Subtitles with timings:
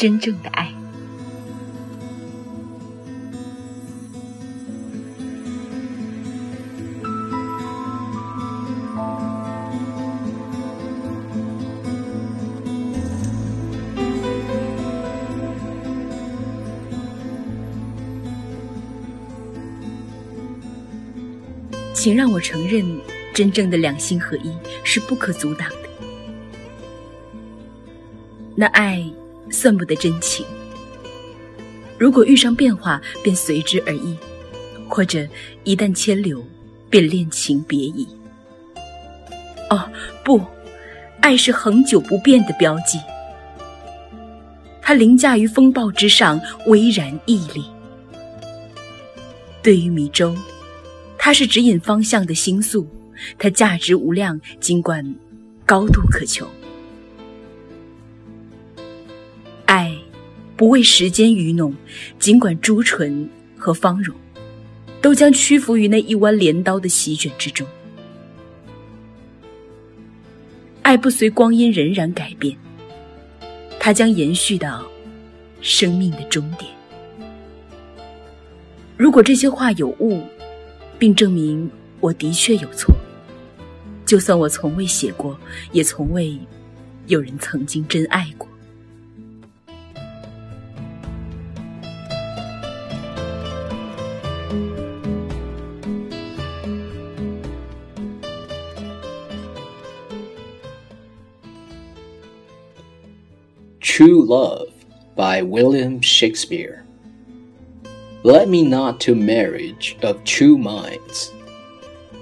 [0.00, 0.66] 真正的爱。
[21.92, 22.82] 请让我承认，
[23.34, 25.76] 真正的两心合一是不可阻挡的。
[28.56, 29.04] 那爱
[29.50, 30.46] 算不得真情，
[31.98, 34.16] 如果遇上变化，便随之而异；
[34.88, 35.26] 或者
[35.64, 36.42] 一旦牵留，
[36.88, 38.06] 便恋情别矣。
[39.70, 39.90] 哦，
[40.24, 40.40] 不，
[41.20, 42.98] 爱是恒久不变的标记，
[44.80, 47.64] 它凌驾于风暴之上，巍然屹立。
[49.62, 50.34] 对于迷舟。
[51.22, 52.88] 它是指引方向的星宿，
[53.38, 55.04] 它价值无量，尽管
[55.66, 56.48] 高度渴求。
[60.60, 61.74] 不为时间愚弄，
[62.18, 64.14] 尽管朱唇和芳容
[65.00, 67.66] 都将屈服于那一弯镰刀的席卷之中。
[70.82, 72.54] 爱不随光阴荏苒改变，
[73.78, 74.86] 它将延续到
[75.62, 76.70] 生命的终点。
[78.98, 80.22] 如果这些话有误。
[80.98, 82.94] 并证明我的确有错。
[84.04, 85.34] 就算我从未写过，
[85.72, 86.38] 也从未
[87.06, 88.46] 有人曾经真爱过。
[103.80, 104.74] True Love
[105.16, 106.84] by William Shakespeare.
[108.22, 111.32] Let me not to marriage of true minds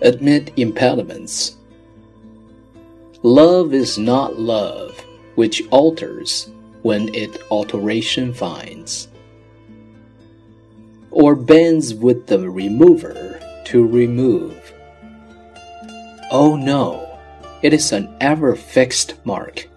[0.00, 1.56] admit impediments.
[3.22, 4.98] Love is not love
[5.34, 6.50] which alters
[6.80, 9.08] when it alteration finds,
[11.10, 14.72] or bends with the remover to remove.
[16.30, 17.18] Oh no,
[17.60, 19.68] it is an ever fixed mark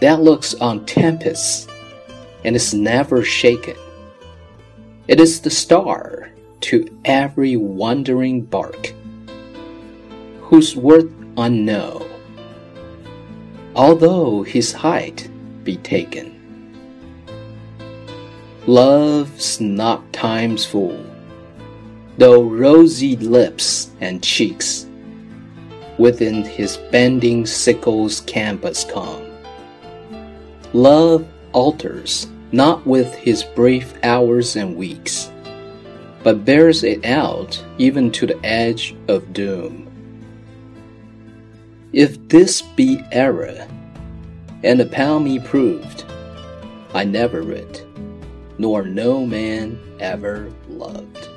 [0.00, 1.66] that looks on tempests
[2.44, 3.76] and is never shaken.
[5.08, 6.30] It is the star
[6.62, 8.92] to every wandering bark,
[10.40, 12.08] whose worth unknown,
[13.74, 15.28] although his height
[15.64, 16.36] be taken.
[18.66, 21.04] Love's not time's fool,
[22.18, 24.86] though rosy lips and cheeks
[25.98, 29.29] within his bending sickle's canvas come.
[30.72, 35.30] Love alters not with his brief hours and weeks,
[36.22, 39.86] but bears it out even to the edge of doom.
[41.92, 43.66] If this be error,
[44.62, 46.04] and upon me proved,
[46.94, 47.84] I never writ,
[48.58, 51.29] nor no man ever loved.